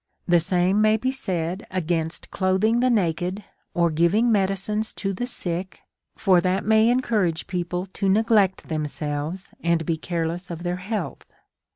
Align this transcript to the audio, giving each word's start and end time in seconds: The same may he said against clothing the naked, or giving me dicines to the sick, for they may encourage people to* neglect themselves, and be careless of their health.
The 0.27 0.39
same 0.39 0.81
may 0.81 0.97
he 0.99 1.11
said 1.11 1.67
against 1.69 2.31
clothing 2.31 2.79
the 2.79 2.89
naked, 2.89 3.43
or 3.75 3.91
giving 3.91 4.31
me 4.31 4.39
dicines 4.47 4.95
to 4.95 5.13
the 5.13 5.27
sick, 5.27 5.81
for 6.15 6.41
they 6.41 6.59
may 6.61 6.89
encourage 6.89 7.45
people 7.45 7.85
to* 7.85 8.09
neglect 8.09 8.67
themselves, 8.67 9.51
and 9.63 9.85
be 9.85 9.97
careless 9.97 10.49
of 10.49 10.63
their 10.63 10.77
health. 10.77 11.27